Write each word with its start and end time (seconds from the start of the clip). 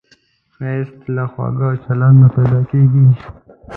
ښایست 0.53 0.99
له 1.15 1.23
خواږه 1.31 1.69
چلند 1.85 2.17
نه 2.21 2.27
پیدا 2.35 2.59
کېږي 2.71 3.05